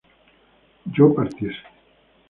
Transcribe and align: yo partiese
yo 0.95 1.13
partiese 1.13 1.61